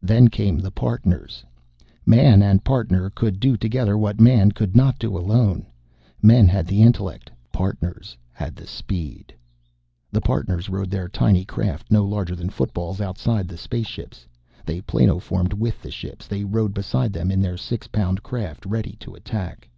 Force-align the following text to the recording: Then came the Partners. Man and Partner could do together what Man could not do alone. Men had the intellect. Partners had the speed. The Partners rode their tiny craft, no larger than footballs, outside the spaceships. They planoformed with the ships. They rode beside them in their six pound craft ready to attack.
Then 0.00 0.28
came 0.28 0.60
the 0.60 0.70
Partners. 0.70 1.44
Man 2.06 2.44
and 2.44 2.62
Partner 2.62 3.10
could 3.10 3.40
do 3.40 3.56
together 3.56 3.98
what 3.98 4.20
Man 4.20 4.52
could 4.52 4.76
not 4.76 5.00
do 5.00 5.18
alone. 5.18 5.66
Men 6.22 6.46
had 6.46 6.68
the 6.68 6.80
intellect. 6.80 7.28
Partners 7.52 8.16
had 8.32 8.54
the 8.54 8.68
speed. 8.68 9.34
The 10.12 10.20
Partners 10.20 10.68
rode 10.68 10.90
their 10.92 11.08
tiny 11.08 11.44
craft, 11.44 11.90
no 11.90 12.04
larger 12.04 12.36
than 12.36 12.50
footballs, 12.50 13.00
outside 13.00 13.48
the 13.48 13.58
spaceships. 13.58 14.28
They 14.64 14.80
planoformed 14.80 15.54
with 15.54 15.82
the 15.82 15.90
ships. 15.90 16.28
They 16.28 16.44
rode 16.44 16.72
beside 16.72 17.12
them 17.12 17.32
in 17.32 17.40
their 17.40 17.56
six 17.56 17.88
pound 17.88 18.22
craft 18.22 18.64
ready 18.66 18.94
to 19.00 19.14
attack. 19.16 19.68